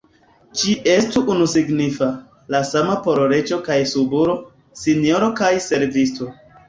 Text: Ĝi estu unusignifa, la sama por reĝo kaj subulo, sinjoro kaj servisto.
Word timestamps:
Ĝi 0.59 0.71
estu 0.93 1.21
unusignifa, 1.33 2.07
la 2.55 2.61
sama 2.69 2.95
por 3.03 3.21
reĝo 3.35 3.59
kaj 3.71 3.77
subulo, 3.93 4.39
sinjoro 4.85 5.29
kaj 5.43 5.53
servisto. 5.67 6.33